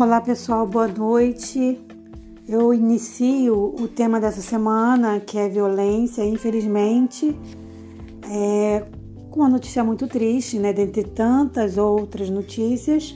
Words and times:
Olá 0.00 0.18
pessoal, 0.18 0.66
boa 0.66 0.88
noite. 0.88 1.78
Eu 2.48 2.72
inicio 2.72 3.74
o 3.78 3.86
tema 3.86 4.18
dessa 4.18 4.40
semana, 4.40 5.20
que 5.20 5.36
é 5.36 5.46
violência, 5.46 6.24
infelizmente, 6.24 7.38
é, 8.22 8.86
com 9.30 9.40
uma 9.40 9.48
notícia 9.50 9.84
muito 9.84 10.08
triste, 10.08 10.58
né, 10.58 10.72
dentre 10.72 11.04
tantas 11.04 11.76
outras 11.76 12.30
notícias, 12.30 13.14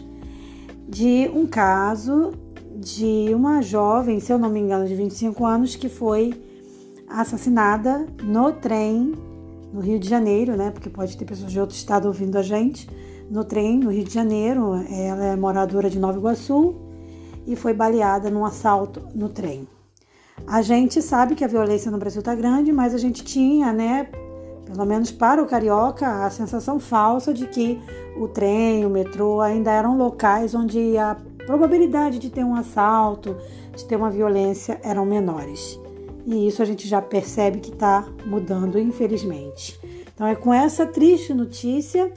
de 0.87 1.31
um 1.35 1.47
caso 1.47 2.33
de 2.77 3.35
uma 3.35 3.63
jovem, 3.63 4.21
se 4.21 4.31
eu 4.31 4.39
não 4.39 4.51
me 4.51 4.61
engano, 4.61 4.87
de 4.87 4.95
25 4.95 5.47
anos, 5.47 5.77
que 5.77 5.89
foi 5.89 6.35
assassinada 7.09 8.07
no 8.23 8.53
trem 8.53 9.15
no 9.73 9.81
Rio 9.81 9.99
de 9.99 10.07
Janeiro, 10.07 10.55
né? 10.55 10.71
Porque 10.71 10.91
pode 10.91 11.17
ter 11.17 11.25
pessoas 11.25 11.51
de 11.51 11.59
outro 11.59 11.75
estado 11.75 12.09
ouvindo 12.09 12.37
a 12.37 12.43
gente 12.43 12.87
no 13.31 13.45
trem 13.45 13.79
no 13.79 13.91
Rio 13.91 14.05
de 14.05 14.13
Janeiro. 14.13 14.75
Ela 14.91 15.25
é 15.27 15.37
moradora 15.37 15.89
de 15.91 15.99
Nova 15.99 16.19
Iguaçu 16.19 16.75
e 17.47 17.57
foi 17.57 17.73
baleada 17.73 18.31
num 18.31 18.45
assalto 18.45 19.03
no 19.15 19.29
trem. 19.29 19.69
A 20.47 20.63
gente 20.63 21.01
sabe 21.01 21.35
que 21.35 21.45
a 21.45 21.49
violência 21.49 21.91
no 21.91 21.99
Brasil 21.99 22.21
está 22.21 22.35
grande, 22.35 22.73
mas 22.73 22.95
a 22.95 22.99
gente 22.99 23.25
tinha, 23.25 23.73
né, 23.73 24.09
pelo 24.67 24.85
menos 24.85 25.11
para 25.11 25.43
o 25.43 25.47
carioca, 25.47 26.25
a 26.25 26.31
sensação 26.31 26.81
falsa 26.81 27.33
de 27.33 27.47
que 27.47 27.81
o 28.17 28.27
trem, 28.29 28.85
o 28.85 28.91
metrô 28.91 29.41
ainda 29.41 29.71
eram 29.71 29.97
locais 29.97 30.55
onde 30.55 30.97
a 30.97 31.17
probabilidade 31.47 32.19
de 32.19 32.31
ter 32.31 32.45
um 32.45 32.55
assalto, 32.55 33.37
de 33.75 33.85
ter 33.85 33.97
uma 33.97 34.11
violência 34.11 34.81
eram 34.83 35.05
menores. 35.05 35.79
E 36.27 36.47
isso 36.47 36.63
a 36.63 36.65
gente 36.65 36.89
já 36.89 37.03
percebe 37.03 37.61
que 37.61 37.71
está 37.71 38.07
mudando, 38.25 38.79
infelizmente. 38.79 39.79
Então 40.15 40.27
é 40.27 40.35
com 40.35 40.53
essa 40.55 40.87
triste 40.87 41.35
notícia 41.35 42.11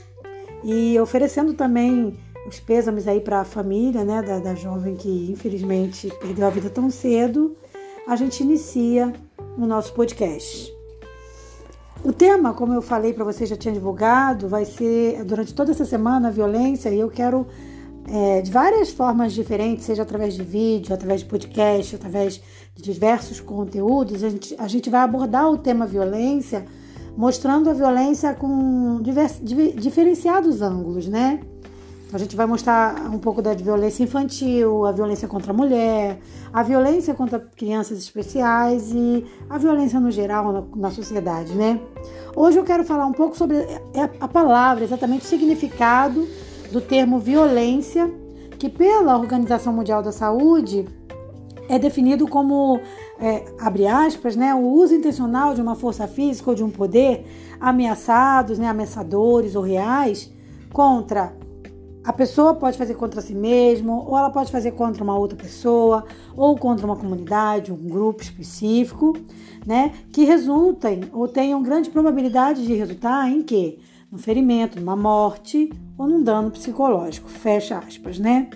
e 0.63 0.99
oferecendo 0.99 1.53
também 1.53 2.13
os 2.47 2.59
pêsames 2.59 3.07
aí 3.07 3.19
para 3.19 3.41
a 3.41 3.45
família, 3.45 4.03
né, 4.03 4.21
da, 4.21 4.39
da 4.39 4.55
jovem 4.55 4.95
que 4.95 5.31
infelizmente 5.31 6.11
perdeu 6.19 6.47
a 6.47 6.49
vida 6.49 6.69
tão 6.69 6.89
cedo, 6.89 7.55
a 8.07 8.15
gente 8.15 8.41
inicia 8.41 9.13
o 9.57 9.65
nosso 9.65 9.93
podcast. 9.93 10.73
O 12.03 12.13
tema, 12.13 12.53
como 12.53 12.73
eu 12.73 12.81
falei 12.81 13.11
para 13.11 13.25
você, 13.25 13.45
já 13.45 13.57
tinha 13.57 13.73
divulgado, 13.73 14.47
vai 14.47 14.63
ser 14.63 15.23
durante 15.25 15.53
toda 15.53 15.71
essa 15.71 15.83
semana 15.83 16.29
a 16.29 16.31
violência 16.31 16.89
e 16.89 16.99
eu 16.99 17.09
quero 17.09 17.45
é, 18.07 18.41
de 18.41 18.51
várias 18.51 18.91
formas 18.91 19.33
diferentes, 19.33 19.85
seja 19.85 20.03
através 20.03 20.33
de 20.33 20.43
vídeo, 20.43 20.93
através 20.93 21.21
de 21.21 21.27
podcast, 21.27 21.95
através 21.95 22.41
de 22.73 22.81
diversos 22.83 23.41
conteúdos, 23.41 24.23
a 24.23 24.29
gente, 24.29 24.55
a 24.57 24.67
gente 24.67 24.89
vai 24.89 25.01
abordar 25.01 25.49
o 25.49 25.57
tema 25.57 25.85
violência 25.85 26.65
mostrando 27.17 27.69
a 27.69 27.73
violência 27.73 28.35
com 28.35 29.01
divers, 29.01 29.41
diferenciados 29.41 30.61
ângulos, 30.61 31.07
né? 31.07 31.41
A 32.13 32.17
gente 32.17 32.37
vai 32.37 32.45
mostrar 32.45 32.95
um 33.11 33.17
pouco 33.17 33.41
da 33.41 33.53
violência 33.53 34.03
infantil, 34.03 34.85
a 34.85 34.93
violência 34.93 35.27
contra 35.27 35.51
a 35.51 35.53
mulher, 35.55 36.19
a 36.53 36.63
violência 36.63 37.13
contra 37.13 37.39
crianças 37.39 37.97
especiais 37.97 38.93
e 38.93 39.25
a 39.49 39.57
violência 39.57 39.99
no 39.99 40.09
geral 40.09 40.53
na, 40.53 40.63
na 40.75 40.91
sociedade, 40.91 41.53
né? 41.53 41.81
Hoje 42.35 42.59
eu 42.59 42.63
quero 42.63 42.85
falar 42.85 43.07
um 43.07 43.11
pouco 43.11 43.35
sobre 43.35 43.57
a 44.21 44.27
palavra, 44.27 44.83
exatamente 44.83 45.25
o 45.25 45.27
significado 45.27 46.25
do 46.71 46.79
termo 46.79 47.19
violência, 47.19 48.09
que 48.59 48.69
pela 48.69 49.17
Organização 49.17 49.73
Mundial 49.73 50.01
da 50.01 50.11
Saúde 50.11 50.87
é 51.69 51.77
definido 51.77 52.27
como, 52.27 52.79
é, 53.19 53.45
abre 53.59 53.87
aspas, 53.87 54.35
né, 54.35 54.53
o 54.53 54.59
uso 54.59 54.93
intencional 54.93 55.53
de 55.53 55.61
uma 55.61 55.75
força 55.75 56.07
física 56.07 56.49
ou 56.49 56.55
de 56.55 56.63
um 56.63 56.69
poder 56.69 57.25
ameaçados, 57.59 58.59
né, 58.59 58.67
ameaçadores 58.67 59.55
ou 59.55 59.63
reais 59.63 60.31
contra 60.71 61.33
a 62.07 62.13
pessoa 62.13 62.53
pode 62.53 62.77
fazer 62.77 62.93
contra 62.93 63.19
si 63.19 63.35
mesmo, 63.35 64.05
ou 64.07 64.17
ela 64.17 64.29
pode 64.29 64.49
fazer 64.49 64.71
contra 64.71 65.03
uma 65.03 65.17
outra 65.17 65.37
pessoa, 65.37 66.05
ou 66.37 66.57
contra 66.57 66.85
uma 66.85 66.95
comunidade, 66.95 67.69
um 67.69 67.75
grupo 67.75 68.23
específico, 68.23 69.11
né, 69.65 69.91
que 70.13 70.23
resultem 70.23 71.01
ou 71.11 71.27
tenham 71.27 71.61
grande 71.61 71.89
probabilidade 71.89 72.65
de 72.65 72.73
resultar 72.73 73.29
em 73.29 73.41
quê? 73.41 73.79
No 74.09 74.17
ferimento, 74.17 74.79
numa 74.79 74.95
morte 74.95 75.69
ou 75.97 76.07
num 76.07 76.23
dano 76.23 76.49
psicológico. 76.49 77.27
Fecha 77.27 77.77
aspas, 77.77 78.17
né? 78.17 78.49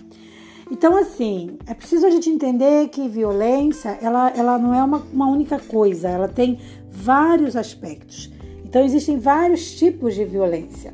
Então, 0.72 0.96
assim, 0.96 1.58
é 1.68 1.74
preciso 1.74 2.08
a 2.08 2.10
gente 2.10 2.30
entender 2.30 2.88
que 2.88 3.06
violência, 3.10 4.00
ela, 4.02 4.30
ela 4.30 4.58
não 4.58 4.74
é 4.74 4.82
uma, 4.82 5.06
uma 5.12 5.28
única 5.28 5.60
coisa, 5.60 6.08
ela 6.08 6.30
tem 6.30 6.60
vários 6.90 7.58
aspectos. 7.58 8.32
Então, 8.64 8.82
existem 8.82 9.20
vários 9.20 9.76
tipos 9.76 10.16
de 10.16 10.24
violência. 10.24 10.94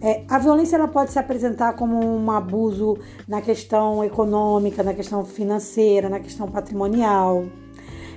É, 0.00 0.22
a 0.28 0.38
violência 0.38 0.76
ela 0.76 0.86
pode 0.86 1.10
se 1.10 1.18
apresentar 1.18 1.72
como 1.72 1.98
um 2.06 2.30
abuso 2.30 2.96
na 3.26 3.42
questão 3.42 4.04
econômica, 4.04 4.84
na 4.84 4.94
questão 4.94 5.24
financeira, 5.24 6.08
na 6.08 6.20
questão 6.20 6.48
patrimonial. 6.48 7.46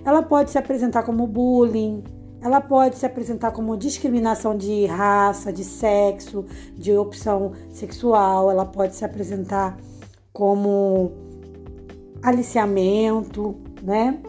Ela 0.05 0.21
pode 0.21 0.51
se 0.51 0.59
apresentar 0.59 1.01
como 1.01 1.25
bullying, 1.25 2.03
ela 2.39 2.61
pode 2.61 2.97
se 2.97 3.05
apresentar 3.05 3.49
como 3.49 3.75
discriminação 3.75 4.55
de 4.55 4.85
raça, 4.85 5.51
de 5.51 5.63
sexo, 5.63 6.45
de 6.75 6.95
opção 6.95 7.53
sexual, 7.71 8.51
ela 8.51 8.65
pode 8.65 8.95
se 8.95 9.03
apresentar 9.03 9.75
como 10.37 11.13
aliciamento, 12.21 13.55
né? 13.81 14.19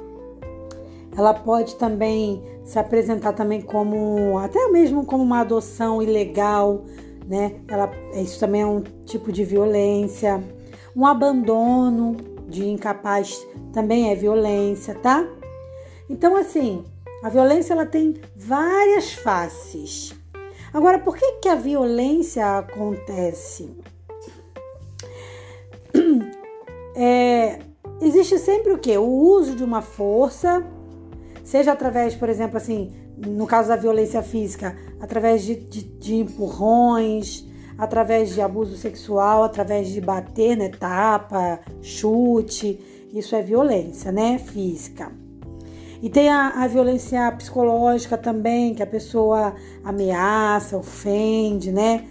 Ela 1.15 1.35
pode 1.35 1.77
também 1.77 2.43
se 2.65 2.79
apresentar 2.79 3.35
também 3.35 3.61
como 3.61 4.39
até 4.39 4.69
mesmo 4.69 5.05
como 5.05 5.23
uma 5.23 5.41
adoção 5.41 6.03
ilegal, 6.03 6.87
né? 7.27 7.57
Ela, 7.69 7.91
isso 8.15 8.41
também 8.41 8.63
é 8.63 8.67
um 8.67 8.81
tipo 9.05 9.31
de 9.31 9.45
violência. 9.45 10.43
Um 10.97 11.05
abandono 11.05 12.17
de 12.49 12.67
incapaz 12.67 13.47
também 13.75 14.11
é 14.11 14.15
violência, 14.15 14.95
tá? 14.95 15.29
Então 16.09 16.37
assim, 16.37 16.85
a 17.23 17.29
violência 17.29 17.75
ela 17.75 17.85
tem 17.85 18.15
várias 18.35 19.13
faces. 19.13 20.15
Agora, 20.73 20.99
por 20.99 21.19
que 21.19 21.33
que 21.33 21.49
a 21.51 21.55
violência 21.55 22.61
acontece? 22.61 23.77
É, 26.99 27.61
existe 28.03 28.39
sempre 28.39 28.73
o 28.73 28.79
que? 28.79 28.99
O 28.99 29.07
uso 29.07 29.55
de 29.55 29.63
uma 29.63 29.81
força, 29.81 30.67
seja 31.45 31.73
através, 31.73 32.17
por 32.17 32.29
exemplo, 32.29 32.57
assim, 32.57 32.93
no 33.17 33.47
caso 33.47 33.69
da 33.69 33.77
violência 33.77 34.21
física, 34.21 34.77
através 35.01 35.45
de, 35.45 35.55
de, 35.55 35.83
de 35.85 36.17
empurrões, 36.17 37.47
através 37.79 38.35
de 38.35 38.41
abuso 38.41 38.77
sexual, 38.77 39.45
através 39.45 39.89
de 39.89 40.01
bater, 40.01 40.57
né, 40.57 40.69
tapa, 40.69 41.61
chute, 41.81 42.81
isso 43.15 43.37
é 43.37 43.43
violência, 43.43 44.11
né, 44.11 44.39
física. 44.39 45.13
E 46.03 46.11
tem 46.11 46.29
a, 46.29 46.49
a, 46.63 46.67
violência 46.67 47.31
psicológica 47.33 48.19
também, 48.19 48.75
que 48.75 48.83
a 48.83 48.87
pessoa 48.87 49.55
ameaça, 49.85 50.77
ofende, 50.77 51.73
né? 51.73 52.05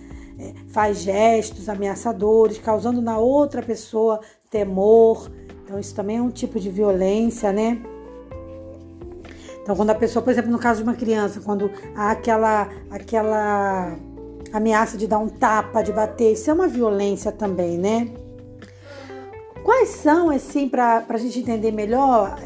Faz 0.69 0.99
gestos 0.99 1.67
ameaçadores, 1.67 2.57
causando 2.57 3.01
na 3.01 3.17
outra 3.17 3.61
pessoa 3.61 4.19
temor. 4.49 5.31
Então, 5.63 5.79
isso 5.79 5.93
também 5.95 6.17
é 6.17 6.21
um 6.21 6.29
tipo 6.29 6.59
de 6.59 6.69
violência, 6.69 7.51
né? 7.51 7.81
Então, 9.61 9.75
quando 9.75 9.89
a 9.89 9.95
pessoa, 9.95 10.23
por 10.23 10.31
exemplo, 10.31 10.49
no 10.49 10.59
caso 10.59 10.81
de 10.81 10.89
uma 10.89 10.95
criança, 10.95 11.41
quando 11.41 11.69
há 11.93 12.11
aquela, 12.11 12.69
aquela 12.89 13.97
ameaça 14.53 14.97
de 14.97 15.05
dar 15.07 15.19
um 15.19 15.27
tapa, 15.27 15.81
de 15.81 15.91
bater, 15.91 16.31
isso 16.33 16.49
é 16.49 16.53
uma 16.53 16.69
violência 16.69 17.33
também, 17.33 17.77
né? 17.77 18.09
Quais 19.65 19.89
são, 19.89 20.29
assim, 20.29 20.69
para 20.69 21.03
a 21.09 21.17
gente 21.17 21.39
entender 21.39 21.71
melhor, 21.71 22.39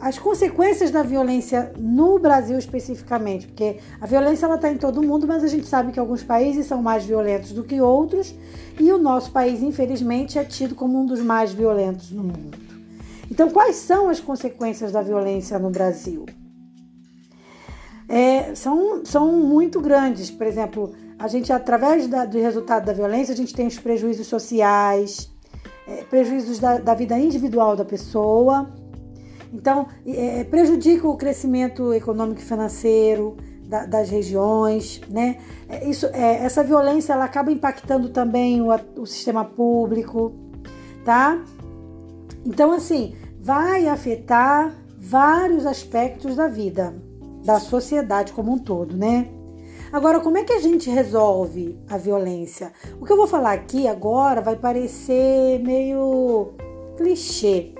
as 0.00 0.18
consequências 0.18 0.90
da 0.90 1.02
violência 1.02 1.72
no 1.78 2.18
Brasil 2.18 2.58
especificamente? 2.58 3.46
Porque 3.46 3.76
a 4.00 4.06
violência 4.06 4.46
ela 4.46 4.54
está 4.56 4.70
em 4.70 4.76
todo 4.76 5.02
mundo, 5.02 5.26
mas 5.26 5.44
a 5.44 5.48
gente 5.48 5.66
sabe 5.66 5.92
que 5.92 6.00
alguns 6.00 6.22
países 6.22 6.66
são 6.66 6.82
mais 6.82 7.04
violentos 7.04 7.52
do 7.52 7.62
que 7.62 7.80
outros 7.80 8.34
e 8.78 8.90
o 8.90 8.98
nosso 8.98 9.30
país, 9.30 9.62
infelizmente, 9.62 10.38
é 10.38 10.44
tido 10.44 10.74
como 10.74 10.98
um 10.98 11.06
dos 11.06 11.20
mais 11.20 11.52
violentos 11.52 12.10
no 12.10 12.22
mundo. 12.22 12.58
Então, 13.30 13.50
quais 13.50 13.76
são 13.76 14.08
as 14.08 14.18
consequências 14.18 14.90
da 14.90 15.02
violência 15.02 15.58
no 15.58 15.70
Brasil? 15.70 16.26
É, 18.08 18.54
são, 18.56 19.04
são 19.04 19.32
muito 19.32 19.80
grandes. 19.80 20.30
Por 20.30 20.46
exemplo, 20.46 20.92
a 21.16 21.28
gente, 21.28 21.52
através 21.52 22.08
da, 22.08 22.24
do 22.24 22.38
resultado 22.40 22.86
da 22.86 22.92
violência, 22.92 23.32
a 23.32 23.36
gente 23.36 23.54
tem 23.54 23.66
os 23.66 23.78
prejuízos 23.78 24.26
sociais, 24.26 25.30
é, 25.86 26.02
prejuízos 26.04 26.58
da, 26.58 26.78
da, 26.78 26.94
vida 26.94 27.16
individual 27.18 27.76
da 27.76 27.84
pessoa. 27.84 28.68
Então, 29.52 29.86
é, 30.06 30.44
prejudica 30.44 31.08
o 31.08 31.16
crescimento 31.16 31.92
econômico 31.92 32.40
e 32.40 32.44
financeiro, 32.44 33.36
da, 33.70 33.86
das 33.86 34.10
regiões, 34.10 35.00
né? 35.08 35.38
É, 35.68 35.88
isso, 35.88 36.06
é, 36.06 36.44
essa 36.44 36.62
violência 36.64 37.12
ela 37.12 37.24
acaba 37.24 37.52
impactando 37.52 38.08
também 38.08 38.60
o, 38.60 38.68
o 38.96 39.06
sistema 39.06 39.44
público, 39.44 40.32
tá? 41.04 41.42
Então, 42.44 42.72
assim, 42.72 43.14
vai 43.40 43.86
afetar 43.86 44.74
vários 44.98 45.64
aspectos 45.64 46.34
da 46.34 46.48
vida, 46.48 46.94
da 47.44 47.60
sociedade 47.60 48.32
como 48.32 48.52
um 48.52 48.58
todo, 48.58 48.96
né? 48.96 49.28
Agora, 49.92 50.20
como 50.20 50.38
é 50.38 50.44
que 50.44 50.52
a 50.52 50.60
gente 50.60 50.90
resolve 50.90 51.78
a 51.88 51.96
violência? 51.96 52.72
O 53.00 53.06
que 53.06 53.12
eu 53.12 53.16
vou 53.16 53.26
falar 53.26 53.52
aqui 53.52 53.88
agora 53.88 54.40
vai 54.40 54.56
parecer 54.56 55.60
meio 55.60 56.52
clichê. 56.96 57.74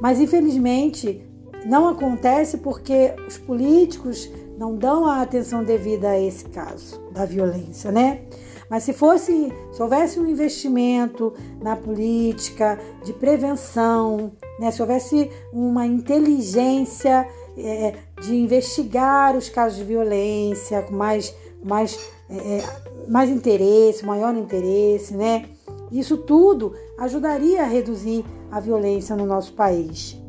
Mas 0.00 0.20
infelizmente 0.20 1.22
não 1.64 1.88
acontece 1.88 2.58
porque 2.58 3.14
os 3.26 3.38
políticos 3.38 4.30
não 4.58 4.76
dão 4.76 5.06
a 5.06 5.20
atenção 5.20 5.64
devida 5.64 6.10
a 6.10 6.20
esse 6.20 6.44
caso 6.46 7.00
da 7.12 7.24
violência, 7.24 7.90
né? 7.90 8.22
Mas 8.68 8.82
se 8.82 8.92
fosse, 8.92 9.52
se 9.72 9.82
houvesse 9.82 10.18
um 10.18 10.26
investimento 10.26 11.32
na 11.60 11.76
política 11.76 12.78
de 13.04 13.12
prevenção, 13.12 14.32
né? 14.58 14.70
se 14.70 14.82
houvesse 14.82 15.30
uma 15.52 15.86
inteligência 15.86 17.28
é, 17.56 17.94
de 18.20 18.34
investigar 18.34 19.36
os 19.36 19.48
casos 19.48 19.78
de 19.78 19.84
violência 19.84 20.82
com 20.82 20.94
mais, 20.94 21.34
mais, 21.62 21.98
é, 22.28 22.62
mais 23.08 23.30
interesse, 23.30 24.04
maior 24.04 24.34
interesse, 24.36 25.14
né? 25.14 25.44
Isso 25.92 26.18
tudo 26.18 26.74
ajudaria 26.98 27.62
a 27.62 27.66
reduzir 27.66 28.24
a 28.50 28.60
violência 28.60 29.16
no 29.16 29.26
nosso 29.26 29.52
país, 29.52 30.20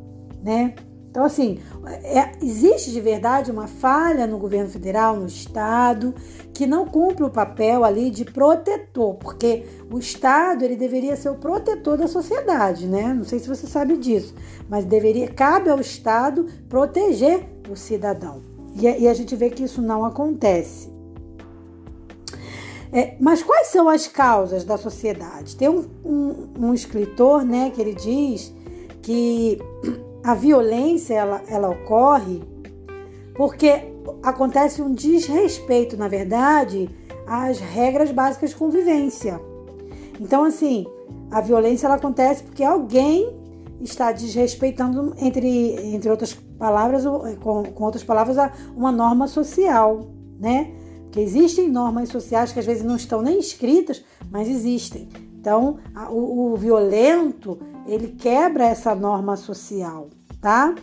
né? 0.44 0.76
Então, 1.10 1.26
assim, 1.26 1.58
é, 2.04 2.34
existe 2.44 2.92
de 2.92 3.02
verdade 3.02 3.50
uma 3.50 3.66
falha 3.66 4.28
no 4.28 4.38
governo 4.38 4.70
federal, 4.70 5.16
no 5.16 5.26
Estado, 5.26 6.14
que 6.54 6.68
não 6.68 6.86
cumpre 6.86 7.24
o 7.24 7.30
papel 7.30 7.84
ali 7.84 8.12
de 8.12 8.24
protetor, 8.24 9.16
porque 9.16 9.64
o 9.92 9.98
Estado 9.98 10.64
ele 10.64 10.76
deveria 10.76 11.16
ser 11.16 11.30
o 11.30 11.36
protetor 11.36 11.98
da 11.98 12.08
sociedade, 12.08 12.86
né? 12.86 13.16
Não 13.16 13.24
sei 13.24 13.40
se 13.40 13.48
você 13.48 13.66
sabe 13.66 13.98
disso, 13.98 14.36
mas 14.70 14.86
deveria 14.86 15.28
cabe 15.28 15.72
ao 15.72 15.80
Estado 15.80 16.46
proteger 16.70 17.50
o 17.68 17.76
cidadão. 17.76 18.44
E, 18.76 18.86
e 18.86 19.08
a 19.08 19.14
gente 19.16 19.36
vê 19.36 19.50
que 19.50 19.64
isso 19.64 19.82
não 19.82 20.06
acontece. 20.06 20.97
É, 22.92 23.16
mas 23.20 23.44
quais 23.44 23.68
são 23.68 23.90
as 23.90 24.08
causas 24.08 24.64
da 24.64 24.78
sociedade? 24.78 25.56
Tem 25.56 25.68
um, 25.68 25.86
um, 26.06 26.68
um 26.68 26.74
escritor, 26.74 27.44
né, 27.44 27.72
que 27.74 27.82
ele 27.82 27.94
diz 27.94 28.54
que 29.02 29.60
a 30.24 30.34
violência 30.34 31.14
ela, 31.14 31.42
ela 31.48 31.70
ocorre 31.70 32.42
porque 33.36 33.94
acontece 34.24 34.82
um 34.82 34.94
desrespeito, 34.94 35.96
na 35.96 36.08
verdade, 36.08 36.90
às 37.26 37.60
regras 37.60 38.12
básicas 38.12 38.50
de 38.50 38.56
convivência. 38.56 39.40
Então, 40.20 40.44
assim, 40.44 40.86
a 41.30 41.40
violência 41.42 41.86
ela 41.86 41.96
acontece 41.96 42.44
porque 42.44 42.64
alguém 42.64 43.36
está 43.82 44.12
desrespeitando, 44.12 45.14
entre, 45.20 45.76
entre 45.94 46.10
outras 46.10 46.34
palavras, 46.34 47.04
com, 47.42 47.64
com 47.64 47.84
outras 47.84 48.04
palavras, 48.04 48.38
uma 48.76 48.92
norma 48.92 49.28
social, 49.28 50.08
né? 50.40 50.74
Porque 51.18 51.22
existem 51.26 51.68
normas 51.68 52.10
sociais 52.10 52.52
que 52.52 52.60
às 52.60 52.66
vezes 52.68 52.84
não 52.84 52.96
estão 52.96 53.24
nem 53.24 53.40
escritas, 53.40 54.06
mas 54.30 54.48
existem. 54.48 55.10
Então, 55.40 55.80
a, 55.96 56.12
o, 56.12 56.54
o 56.54 56.56
violento, 56.56 57.58
ele 57.88 58.10
quebra 58.10 58.66
essa 58.66 58.94
norma 58.94 59.36
social 59.36 60.10
tá? 60.40 60.76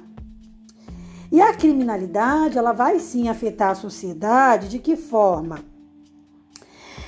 E 1.31 1.41
a 1.41 1.55
criminalidade, 1.55 2.59
ela 2.59 2.73
vai 2.73 2.99
sim 2.99 3.29
afetar 3.29 3.71
a 3.71 3.75
sociedade 3.77 4.69
de 4.69 4.81
que 4.81 4.97
forma? 4.97 5.61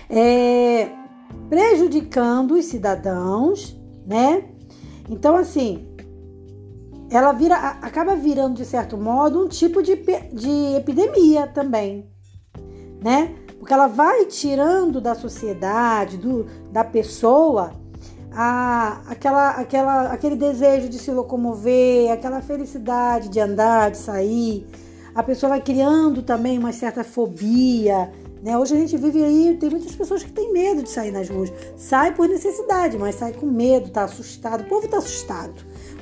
É, 0.08 0.88
prejudicando 1.48 2.52
os 2.52 2.66
cidadãos, 2.66 3.76
né? 4.06 4.44
Então, 5.10 5.34
assim, 5.36 5.88
ela 7.10 7.32
vira, 7.32 7.56
acaba 7.56 8.14
virando, 8.14 8.54
de 8.54 8.64
certo 8.64 8.96
modo, 8.96 9.44
um 9.44 9.48
tipo 9.48 9.82
de, 9.82 9.96
de 10.32 10.76
epidemia 10.76 11.48
também, 11.48 12.08
né? 13.02 13.34
Porque 13.58 13.72
ela 13.72 13.86
vai 13.86 14.26
tirando 14.26 15.00
da 15.00 15.14
sociedade, 15.14 16.16
do, 16.16 16.46
da 16.70 16.84
pessoa, 16.84 17.72
a, 18.32 19.00
aquela, 19.06 19.50
aquela, 19.50 20.02
aquele 20.12 20.36
desejo 20.36 20.88
de 20.88 20.98
se 20.98 21.10
locomover, 21.10 22.12
aquela 22.12 22.42
felicidade 22.42 23.28
de 23.28 23.40
andar, 23.40 23.90
de 23.90 23.96
sair. 23.96 24.66
A 25.14 25.22
pessoa 25.22 25.50
vai 25.50 25.60
criando 25.62 26.22
também 26.22 26.58
uma 26.58 26.72
certa 26.72 27.02
fobia. 27.02 28.12
Né? 28.46 28.56
Hoje 28.56 28.74
a 28.74 28.78
gente 28.78 28.96
vive 28.96 29.24
aí, 29.24 29.56
tem 29.58 29.68
muitas 29.68 29.96
pessoas 29.96 30.22
que 30.22 30.30
têm 30.30 30.52
medo 30.52 30.80
de 30.80 30.88
sair 30.88 31.10
nas 31.10 31.28
ruas. 31.28 31.52
Sai 31.76 32.14
por 32.14 32.28
necessidade, 32.28 32.96
mas 32.96 33.16
sai 33.16 33.32
com 33.32 33.44
medo, 33.44 33.90
tá 33.90 34.04
assustado. 34.04 34.60
O 34.60 34.68
povo 34.68 34.84
está 34.84 34.98
assustado. 34.98 35.52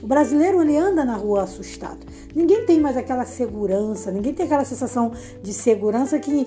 O 0.02 0.06
brasileiro 0.06 0.60
ele 0.60 0.76
anda 0.76 1.06
na 1.06 1.16
rua 1.16 1.44
assustado. 1.44 2.00
Ninguém 2.34 2.66
tem 2.66 2.78
mais 2.78 2.98
aquela 2.98 3.24
segurança, 3.24 4.12
ninguém 4.12 4.34
tem 4.34 4.44
aquela 4.44 4.62
sensação 4.66 5.12
de 5.42 5.54
segurança 5.54 6.18
que 6.18 6.46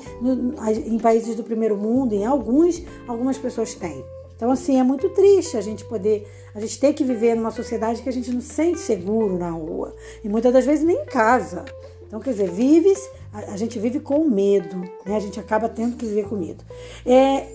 em 0.86 1.00
países 1.00 1.36
do 1.36 1.44
primeiro 1.44 1.76
mundo, 1.76 2.14
em 2.14 2.28
alguns, 2.28 2.80
algumas 3.08 3.40
pessoas 3.40 3.74
têm. 3.74 4.06
Então, 4.36 4.52
assim, 4.52 4.80
é 4.80 4.84
muito 4.84 5.10
triste 5.10 5.58
a 5.58 5.62
gente 5.62 5.84
poder, 5.84 6.28
a 6.54 6.60
gente 6.60 6.80
ter 6.80 6.94
que 6.94 7.04
viver 7.04 7.34
numa 7.34 7.50
sociedade 7.50 8.04
que 8.04 8.10
a 8.10 8.14
gente 8.14 8.30
não 8.32 8.40
se 8.40 8.54
sente 8.54 8.78
seguro 8.78 9.40
na 9.40 9.50
rua. 9.50 9.96
E 10.24 10.30
muitas 10.30 10.54
das 10.54 10.64
vezes 10.64 10.86
nem 10.86 10.96
em 10.96 11.06
casa. 11.06 11.66
Então, 12.08 12.20
quer 12.20 12.32
dizer, 12.32 12.50
vive, 12.50 12.94
a, 13.34 13.54
a 13.54 13.58
gente 13.58 13.78
vive 13.78 14.00
com 14.00 14.24
medo, 14.24 14.78
né? 15.06 15.16
A 15.16 15.20
gente 15.20 15.40
acaba 15.40 15.70
tendo 15.70 15.98
que 15.98 16.06
viver 16.06 16.28
com 16.28 16.36
medo. 16.36 16.64
É, 17.06 17.48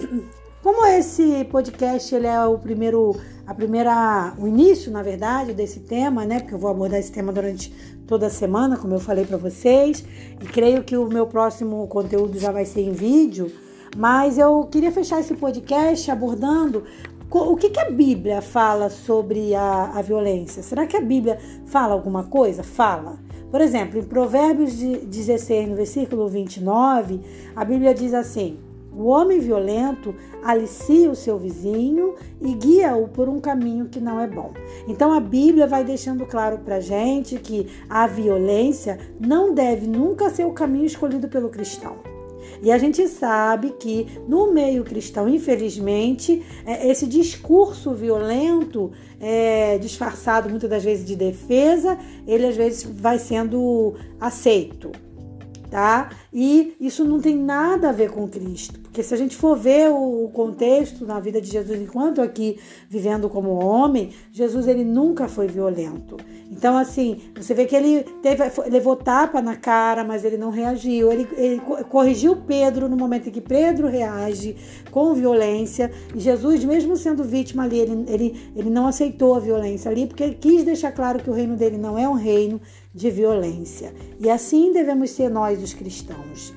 como 0.62 0.86
esse 0.86 1.44
podcast 1.44 2.14
ele 2.14 2.26
é 2.26 2.44
o 2.44 2.58
primeiro, 2.58 3.16
a 3.46 3.54
primeira, 3.54 4.32
o 4.38 4.46
início, 4.46 4.90
na 4.90 5.02
verdade, 5.02 5.52
desse 5.52 5.80
tema, 5.80 6.24
né? 6.24 6.40
Porque 6.40 6.54
eu 6.54 6.58
vou 6.58 6.70
abordar 6.70 6.98
esse 6.98 7.12
tema 7.12 7.32
durante 7.32 7.72
toda 8.06 8.28
a 8.28 8.30
semana, 8.30 8.76
como 8.76 8.94
eu 8.94 9.00
falei 9.00 9.24
para 9.24 9.36
vocês, 9.36 10.04
e 10.40 10.46
creio 10.46 10.84
que 10.84 10.96
o 10.96 11.08
meu 11.08 11.26
próximo 11.26 11.86
conteúdo 11.88 12.38
já 12.38 12.52
vai 12.52 12.64
ser 12.64 12.82
em 12.82 12.92
vídeo. 12.92 13.50
Mas 13.96 14.38
eu 14.38 14.64
queria 14.70 14.92
fechar 14.92 15.20
esse 15.20 15.34
podcast 15.34 16.10
abordando 16.10 16.84
o 17.30 17.56
que, 17.56 17.70
que 17.70 17.80
a 17.80 17.90
Bíblia 17.90 18.40
fala 18.40 18.88
sobre 18.88 19.54
a, 19.54 19.92
a, 19.94 20.02
violência. 20.02 20.62
Será 20.62 20.86
que 20.86 20.96
a 20.96 21.00
Bíblia 21.00 21.38
fala 21.66 21.92
alguma 21.92 22.24
coisa? 22.24 22.62
Fala. 22.62 23.18
Por 23.50 23.60
exemplo, 23.60 23.98
em 23.98 24.02
Provérbios 24.02 24.74
16, 24.74 25.68
no 25.68 25.76
versículo 25.76 26.28
29, 26.28 27.20
a 27.54 27.64
Bíblia 27.64 27.94
diz 27.94 28.12
assim: 28.12 28.58
O 28.92 29.04
homem 29.04 29.38
violento 29.38 30.14
alicia 30.42 31.10
o 31.10 31.14
seu 31.14 31.38
vizinho 31.38 32.14
e 32.40 32.52
guia-o 32.54 33.08
por 33.08 33.28
um 33.28 33.38
caminho 33.38 33.86
que 33.86 34.00
não 34.00 34.20
é 34.20 34.26
bom. 34.26 34.52
Então 34.88 35.12
a 35.12 35.20
Bíblia 35.20 35.66
vai 35.66 35.84
deixando 35.84 36.26
claro 36.26 36.58
para 36.58 36.80
gente 36.80 37.38
que 37.38 37.68
a 37.88 38.06
violência 38.06 38.98
não 39.20 39.54
deve 39.54 39.86
nunca 39.86 40.28
ser 40.28 40.44
o 40.44 40.52
caminho 40.52 40.86
escolhido 40.86 41.28
pelo 41.28 41.48
cristão. 41.48 42.15
E 42.62 42.72
a 42.72 42.78
gente 42.78 43.06
sabe 43.08 43.74
que 43.78 44.06
no 44.28 44.52
meio 44.52 44.84
cristão, 44.84 45.28
infelizmente, 45.28 46.42
é, 46.64 46.88
esse 46.88 47.06
discurso 47.06 47.92
violento, 47.92 48.90
é, 49.20 49.78
disfarçado 49.78 50.48
muitas 50.48 50.68
das 50.68 50.84
vezes 50.84 51.04
de 51.04 51.16
defesa, 51.16 51.98
ele 52.26 52.46
às 52.46 52.56
vezes 52.56 52.82
vai 52.84 53.18
sendo 53.18 53.94
aceito 54.20 54.90
tá? 55.70 56.10
E 56.32 56.74
isso 56.80 57.04
não 57.04 57.20
tem 57.20 57.36
nada 57.36 57.88
a 57.88 57.92
ver 57.92 58.10
com 58.10 58.28
Cristo, 58.28 58.80
porque 58.80 59.02
se 59.02 59.12
a 59.12 59.16
gente 59.16 59.36
for 59.36 59.56
ver 59.56 59.90
o 59.90 60.30
contexto 60.32 61.04
na 61.06 61.20
vida 61.20 61.40
de 61.40 61.50
Jesus 61.50 61.80
enquanto 61.80 62.20
aqui 62.20 62.58
vivendo 62.88 63.28
como 63.28 63.50
homem, 63.64 64.10
Jesus 64.32 64.66
ele 64.66 64.84
nunca 64.84 65.28
foi 65.28 65.46
violento. 65.46 66.16
Então 66.50 66.76
assim, 66.76 67.20
você 67.36 67.52
vê 67.54 67.66
que 67.66 67.74
ele 67.74 68.04
teve, 68.22 68.42
levou 68.68 68.96
tapa 68.96 69.42
na 69.42 69.56
cara, 69.56 70.04
mas 70.04 70.24
ele 70.24 70.36
não 70.36 70.50
reagiu. 70.50 71.10
Ele, 71.10 71.28
ele 71.36 71.60
corrigiu 71.88 72.36
Pedro 72.36 72.88
no 72.88 72.96
momento 72.96 73.28
em 73.28 73.32
que 73.32 73.40
Pedro 73.40 73.88
reage 73.88 74.56
com 74.90 75.12
violência. 75.14 75.90
E 76.14 76.20
Jesus, 76.20 76.64
mesmo 76.64 76.96
sendo 76.96 77.24
vítima 77.24 77.64
ali, 77.64 77.78
ele, 77.78 78.04
ele, 78.08 78.50
ele 78.54 78.70
não 78.70 78.86
aceitou 78.86 79.34
a 79.34 79.40
violência 79.40 79.90
ali, 79.90 80.06
porque 80.06 80.22
ele 80.22 80.34
quis 80.34 80.64
deixar 80.64 80.92
claro 80.92 81.18
que 81.18 81.30
o 81.30 81.32
reino 81.32 81.56
dele 81.56 81.76
não 81.76 81.98
é 81.98 82.08
um 82.08 82.14
reino 82.14 82.60
de 82.96 83.10
violência. 83.10 83.92
E 84.18 84.30
assim 84.30 84.72
devemos 84.72 85.10
ser 85.10 85.28
nós, 85.28 85.62
os 85.62 85.74
cristãos. 85.74 86.54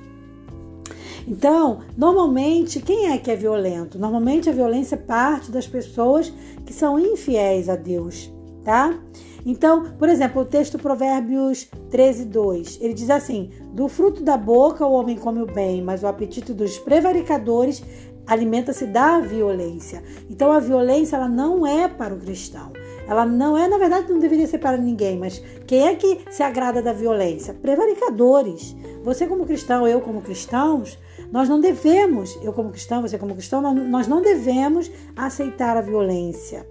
Então, 1.27 1.81
normalmente, 1.97 2.81
quem 2.81 3.11
é 3.11 3.17
que 3.17 3.29
é 3.29 3.35
violento? 3.35 3.99
Normalmente 3.99 4.49
a 4.49 4.53
violência 4.53 4.95
parte 4.95 5.51
das 5.51 5.67
pessoas 5.67 6.33
que 6.65 6.71
são 6.71 6.97
infiéis 6.97 7.67
a 7.67 7.75
Deus, 7.75 8.31
tá? 8.63 8.97
Então, 9.45 9.91
por 9.99 10.07
exemplo, 10.07 10.41
o 10.41 10.45
texto 10.45 10.79
Provérbios 10.79 11.67
13, 11.91 12.25
2, 12.25 12.79
ele 12.81 12.93
diz 12.93 13.09
assim: 13.09 13.51
Do 13.73 13.89
fruto 13.89 14.23
da 14.23 14.37
boca 14.37 14.87
o 14.87 14.93
homem 14.93 15.17
come 15.17 15.41
o 15.41 15.45
bem, 15.45 15.81
mas 15.81 16.03
o 16.03 16.07
apetite 16.07 16.53
dos 16.53 16.77
prevaricadores 16.79 17.83
alimenta-se 18.25 18.85
da 18.85 19.19
violência. 19.19 20.03
Então, 20.29 20.51
a 20.51 20.59
violência 20.59 21.17
ela 21.17 21.27
não 21.27 21.67
é 21.67 21.87
para 21.87 22.13
o 22.13 22.19
cristão. 22.19 22.71
Ela 23.09 23.25
não 23.25 23.57
é, 23.57 23.67
na 23.67 23.79
verdade, 23.79 24.11
não 24.11 24.19
deveria 24.19 24.45
ser 24.45 24.59
para 24.59 24.77
ninguém, 24.77 25.17
mas 25.17 25.43
quem 25.65 25.87
é 25.87 25.95
que 25.95 26.19
se 26.29 26.43
agrada 26.43 26.79
da 26.79 26.93
violência? 26.93 27.55
Prevaricadores. 27.55 28.75
Você, 29.03 29.25
como 29.25 29.47
cristão, 29.47 29.87
eu, 29.87 29.99
como 29.99 30.21
cristãos, 30.21 30.95
nós 31.31 31.49
não 31.49 31.59
devemos, 31.59 32.37
eu, 32.43 32.53
como 32.53 32.69
cristão, 32.69 33.01
você, 33.01 33.17
como 33.17 33.33
cristão, 33.33 33.61
nós 33.73 34.07
não 34.07 34.21
devemos 34.21 34.91
aceitar 35.15 35.75
a 35.75 35.81
violência. 35.81 36.67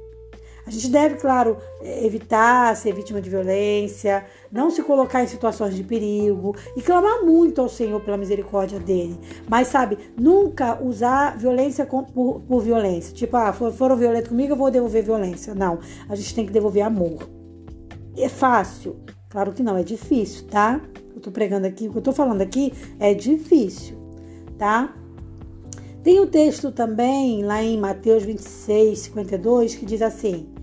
A 0.68 0.70
gente 0.70 0.90
deve, 0.90 1.14
claro, 1.14 1.56
é, 1.80 2.04
evitar 2.04 2.76
ser 2.76 2.92
vítima 2.92 3.22
de 3.22 3.30
violência, 3.30 4.22
não 4.52 4.70
se 4.70 4.82
colocar 4.82 5.25
em 5.25 5.26
situações 5.26 5.75
de 5.75 5.82
perigo 5.82 6.54
e 6.76 6.82
clamar 6.82 7.25
muito 7.25 7.62
ao 7.62 7.70
Senhor 7.70 7.98
pela 8.02 8.18
misericórdia 8.18 8.78
dele. 8.78 9.18
Mas, 9.48 9.68
sabe, 9.68 9.96
nunca 10.14 10.78
usar 10.78 11.38
violência 11.38 11.87
por, 11.87 12.42
por 12.42 12.60
violência. 12.60 13.14
Tipo, 13.14 13.38
ah, 13.38 13.50
foram 13.50 13.96
violentos 13.96 14.28
comigo, 14.28 14.52
eu 14.52 14.56
vou 14.58 14.70
devolver 14.70 15.02
violência. 15.02 15.54
Não, 15.54 15.78
a 16.06 16.14
gente 16.14 16.34
tem 16.34 16.44
que 16.44 16.52
devolver 16.52 16.82
amor. 16.82 17.26
É 18.14 18.28
fácil? 18.28 18.96
Claro 19.30 19.52
que 19.52 19.62
não, 19.62 19.75
é 19.75 19.82
difícil, 19.82 20.48
tá? 20.48 20.82
Eu 21.14 21.22
tô 21.22 21.30
pregando 21.30 21.66
aqui, 21.66 21.88
o 21.88 21.92
que 21.92 21.98
eu 21.98 22.02
tô 22.02 22.12
falando 22.12 22.42
aqui 22.42 22.75
é 23.00 23.14
difícil, 23.14 23.96
tá? 24.58 24.94
Tem 26.04 26.20
o 26.20 26.25
um 26.25 26.26
texto 26.26 26.70
também 26.70 27.42
lá 27.42 27.62
em 27.62 27.78
Mateus 27.78 28.22
26, 28.22 28.98
52, 28.98 29.75
que 29.76 29.87
diz 29.87 30.02
assim: 30.02 30.57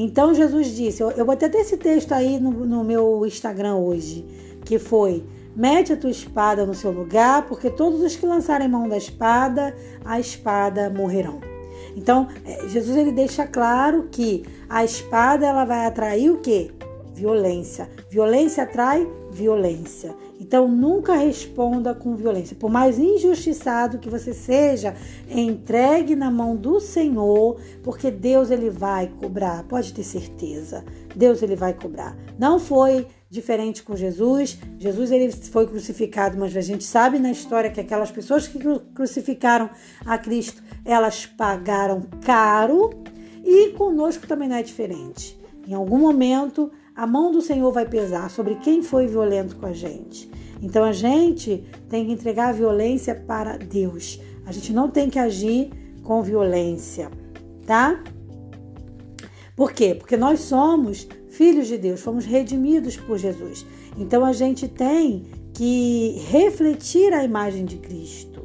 Então 0.00 0.32
Jesus 0.32 0.68
disse, 0.68 1.02
eu, 1.02 1.10
eu 1.10 1.26
botei 1.26 1.48
até 1.48 1.58
esse 1.58 1.76
texto 1.76 2.12
aí 2.12 2.38
no, 2.38 2.52
no 2.52 2.84
meu 2.84 3.26
Instagram 3.26 3.74
hoje, 3.74 4.24
que 4.64 4.78
foi: 4.78 5.24
Mete 5.56 5.92
a 5.92 5.96
tua 5.96 6.08
espada 6.08 6.64
no 6.64 6.72
seu 6.72 6.92
lugar, 6.92 7.48
porque 7.48 7.68
todos 7.68 8.00
os 8.00 8.14
que 8.14 8.24
lançarem 8.24 8.68
mão 8.68 8.88
da 8.88 8.96
espada, 8.96 9.74
a 10.04 10.20
espada 10.20 10.88
morrerão. 10.88 11.40
Então, 11.96 12.28
é, 12.44 12.68
Jesus 12.68 12.96
ele 12.96 13.10
deixa 13.10 13.44
claro 13.44 14.06
que 14.08 14.44
a 14.68 14.84
espada 14.84 15.44
ela 15.44 15.64
vai 15.64 15.84
atrair 15.84 16.30
o 16.30 16.38
quê? 16.38 16.70
Violência. 17.18 17.90
Violência 18.08 18.62
atrai 18.62 19.04
violência. 19.32 20.14
Então 20.40 20.68
nunca 20.68 21.16
responda 21.16 21.92
com 21.92 22.14
violência. 22.14 22.54
Por 22.54 22.70
mais 22.70 22.96
injustiçado 22.96 23.98
que 23.98 24.08
você 24.08 24.32
seja, 24.32 24.94
entregue 25.28 26.14
na 26.14 26.30
mão 26.30 26.54
do 26.54 26.78
Senhor, 26.78 27.60
porque 27.82 28.08
Deus 28.08 28.52
ele 28.52 28.70
vai 28.70 29.08
cobrar. 29.20 29.64
Pode 29.64 29.92
ter 29.92 30.04
certeza. 30.04 30.84
Deus 31.14 31.42
ele 31.42 31.56
vai 31.56 31.74
cobrar. 31.74 32.16
Não 32.38 32.60
foi 32.60 33.04
diferente 33.28 33.82
com 33.82 33.96
Jesus. 33.96 34.56
Jesus 34.78 35.10
ele 35.10 35.32
foi 35.32 35.66
crucificado, 35.66 36.38
mas 36.38 36.56
a 36.56 36.60
gente 36.60 36.84
sabe 36.84 37.18
na 37.18 37.32
história 37.32 37.70
que 37.70 37.80
aquelas 37.80 38.12
pessoas 38.12 38.46
que 38.46 38.60
crucificaram 38.94 39.68
a 40.06 40.16
Cristo, 40.16 40.62
elas 40.84 41.26
pagaram 41.26 42.02
caro. 42.24 42.90
E 43.44 43.70
conosco 43.70 44.24
também 44.24 44.48
não 44.48 44.56
é 44.56 44.62
diferente. 44.62 45.36
Em 45.66 45.74
algum 45.74 45.98
momento 45.98 46.70
a 46.98 47.06
mão 47.06 47.30
do 47.30 47.40
Senhor 47.40 47.70
vai 47.70 47.86
pesar 47.86 48.28
sobre 48.28 48.56
quem 48.56 48.82
foi 48.82 49.06
violento 49.06 49.54
com 49.54 49.66
a 49.66 49.72
gente. 49.72 50.28
Então 50.60 50.82
a 50.82 50.90
gente 50.90 51.64
tem 51.88 52.04
que 52.04 52.10
entregar 52.10 52.48
a 52.48 52.52
violência 52.52 53.14
para 53.14 53.56
Deus. 53.56 54.20
A 54.44 54.50
gente 54.50 54.72
não 54.72 54.90
tem 54.90 55.08
que 55.08 55.16
agir 55.16 55.70
com 56.02 56.20
violência, 56.24 57.08
tá? 57.64 58.02
Por 59.54 59.70
quê? 59.70 59.94
Porque 59.94 60.16
nós 60.16 60.40
somos 60.40 61.06
filhos 61.28 61.68
de 61.68 61.78
Deus, 61.78 62.00
fomos 62.00 62.24
redimidos 62.24 62.96
por 62.96 63.16
Jesus. 63.16 63.64
Então 63.96 64.24
a 64.24 64.32
gente 64.32 64.66
tem 64.66 65.24
que 65.54 66.20
refletir 66.28 67.14
a 67.14 67.22
imagem 67.22 67.64
de 67.64 67.76
Cristo, 67.76 68.42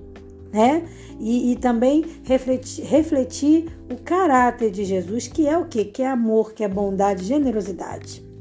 né? 0.51 0.87
E, 1.19 1.53
e 1.53 1.55
também 1.55 2.05
refletir, 2.23 2.85
refletir 2.85 3.65
o 3.91 3.95
caráter 3.95 4.69
de 4.69 4.85
Jesus, 4.85 5.27
que 5.27 5.47
é 5.47 5.57
o 5.57 5.65
quê? 5.65 5.85
Que 5.85 6.03
é 6.03 6.07
amor, 6.07 6.53
que 6.53 6.63
é 6.63 6.67
bondade, 6.67 7.23
generosidade. 7.23 8.31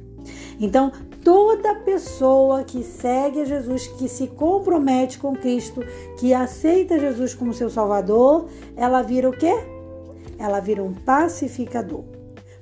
Então, 0.61 0.93
toda 1.25 1.75
pessoa 1.77 2.65
que 2.65 2.83
segue 2.83 3.41
a 3.41 3.45
Jesus, 3.45 3.87
que 3.87 4.09
se 4.09 4.27
compromete 4.27 5.19
com 5.19 5.35
Cristo, 5.35 5.85
que 6.19 6.33
aceita 6.35 6.99
Jesus 6.99 7.35
como 7.35 7.55
seu 7.55 7.71
Salvador, 7.71 8.47
ela 8.77 9.03
vira 9.03 9.29
o 9.29 9.37
quê? 9.37 9.53
Ela 10.39 10.61
vira 10.61 10.83
um 10.83 10.93
pacificador. 10.93 12.05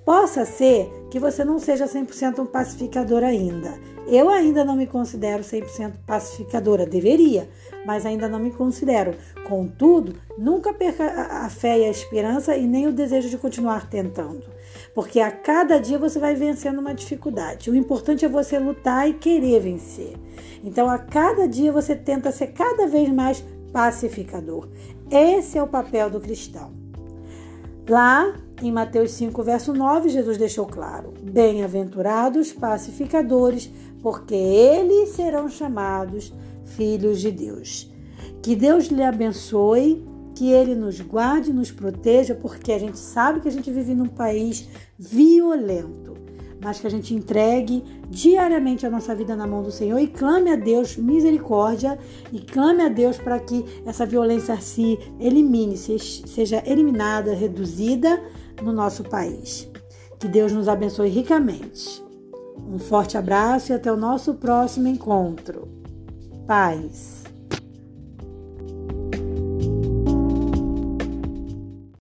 Possa 0.04 0.44
ser 0.44 0.90
que 1.10 1.18
você 1.18 1.44
não 1.44 1.58
seja 1.58 1.86
100% 1.86 2.40
um 2.40 2.46
pacificador 2.46 3.22
ainda. 3.22 3.78
Eu 4.06 4.28
ainda 4.28 4.64
não 4.64 4.74
me 4.74 4.86
considero 4.86 5.42
100% 5.42 5.92
pacificadora, 6.06 6.84
deveria, 6.84 7.48
mas 7.86 8.04
ainda 8.04 8.28
não 8.28 8.38
me 8.38 8.50
considero. 8.50 9.14
Contudo, 9.46 10.16
nunca 10.36 10.72
perca 10.72 11.04
a 11.44 11.48
fé 11.48 11.78
e 11.78 11.84
a 11.84 11.90
esperança 11.90 12.56
e 12.56 12.66
nem 12.66 12.88
o 12.88 12.92
desejo 12.92 13.28
de 13.28 13.38
continuar 13.38 13.88
tentando, 13.88 14.42
porque 14.94 15.20
a 15.20 15.30
cada 15.30 15.78
dia 15.78 15.98
você 15.98 16.18
vai 16.18 16.34
vencendo 16.34 16.78
uma 16.78 16.94
dificuldade. 16.94 17.70
O 17.70 17.76
importante 17.76 18.24
é 18.24 18.28
você 18.28 18.58
lutar 18.58 19.08
e 19.08 19.14
querer 19.14 19.60
vencer. 19.60 20.16
Então, 20.64 20.88
a 20.90 20.98
cada 20.98 21.46
dia 21.46 21.72
você 21.72 21.94
tenta 21.94 22.32
ser 22.32 22.48
cada 22.48 22.86
vez 22.86 23.08
mais 23.08 23.44
pacificador. 23.72 24.68
Esse 25.10 25.58
é 25.58 25.62
o 25.62 25.68
papel 25.68 26.10
do 26.10 26.20
cristão. 26.20 26.72
Lá 27.88 28.34
em 28.62 28.70
Mateus 28.70 29.12
5, 29.12 29.42
verso 29.42 29.72
9, 29.72 30.10
Jesus 30.10 30.36
deixou 30.36 30.66
claro: 30.66 31.12
Bem-aventurados 31.22 32.52
pacificadores, 32.52 33.70
porque 34.02 34.34
eles 34.34 35.10
serão 35.10 35.48
chamados 35.48 36.32
filhos 36.64 37.20
de 37.20 37.30
Deus. 37.30 37.90
Que 38.42 38.54
Deus 38.54 38.86
lhe 38.86 39.02
abençoe, 39.02 40.06
que 40.40 40.50
ele 40.50 40.74
nos 40.74 40.98
guarde, 41.02 41.52
nos 41.52 41.70
proteja, 41.70 42.34
porque 42.34 42.72
a 42.72 42.78
gente 42.78 42.98
sabe 42.98 43.40
que 43.40 43.48
a 43.48 43.52
gente 43.52 43.70
vive 43.70 43.94
num 43.94 44.08
país 44.08 44.66
violento, 44.98 46.14
mas 46.64 46.80
que 46.80 46.86
a 46.86 46.90
gente 46.90 47.14
entregue 47.14 47.84
diariamente 48.08 48.86
a 48.86 48.90
nossa 48.90 49.14
vida 49.14 49.36
na 49.36 49.46
mão 49.46 49.62
do 49.62 49.70
Senhor 49.70 49.98
e 49.98 50.06
clame 50.06 50.50
a 50.50 50.56
Deus 50.56 50.96
misericórdia 50.96 51.98
e 52.32 52.38
clame 52.40 52.82
a 52.82 52.88
Deus 52.88 53.18
para 53.18 53.38
que 53.38 53.66
essa 53.84 54.06
violência 54.06 54.58
se 54.62 54.98
elimine, 55.20 55.76
seja 55.76 56.62
eliminada, 56.64 57.34
reduzida 57.34 58.18
no 58.62 58.72
nosso 58.72 59.04
país. 59.04 59.68
Que 60.18 60.26
Deus 60.26 60.52
nos 60.52 60.68
abençoe 60.68 61.10
ricamente. 61.10 62.02
Um 62.66 62.78
forte 62.78 63.18
abraço 63.18 63.72
e 63.72 63.74
até 63.74 63.92
o 63.92 63.96
nosso 63.98 64.32
próximo 64.36 64.88
encontro. 64.88 65.68
Paz. 66.46 67.19